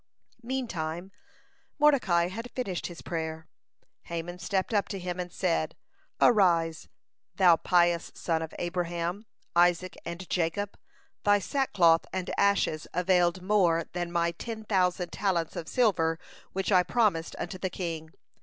Meantime 0.41 1.11
Mordecai 1.77 2.27
had 2.29 2.49
finished 2.55 2.87
his 2.87 3.03
prayer. 3.03 3.47
Haman 4.05 4.39
stepped 4.39 4.73
up 4.73 4.87
to 4.87 4.97
him, 4.97 5.19
and 5.19 5.31
said: 5.31 5.75
"Arise, 6.19 6.89
thou 7.35 7.55
pious 7.55 8.11
son 8.15 8.41
of 8.41 8.51
Abraham, 8.57 9.27
Isaac, 9.55 9.95
and 10.03 10.27
Jacob. 10.27 10.75
Thy 11.23 11.37
sackcloth 11.37 12.07
and 12.11 12.31
ashes 12.35 12.87
availed 12.95 13.43
more 13.43 13.83
than 13.93 14.11
my 14.11 14.31
ten 14.31 14.63
thousand 14.65 15.11
talents 15.11 15.55
of 15.55 15.67
silver, 15.67 16.17
which 16.51 16.71
I 16.71 16.81
promised 16.81 17.35
unto 17.37 17.59
the 17.59 17.69
king. 17.69 18.09